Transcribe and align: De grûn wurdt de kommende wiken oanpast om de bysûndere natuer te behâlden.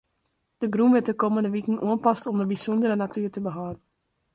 De 0.61 0.65
grûn 0.71 0.93
wurdt 0.93 1.09
de 1.09 1.13
kommende 1.23 1.49
wiken 1.55 1.81
oanpast 1.85 2.29
om 2.29 2.37
de 2.39 2.45
bysûndere 2.51 2.95
natuer 2.97 3.31
te 3.33 3.39
behâlden. 3.47 3.81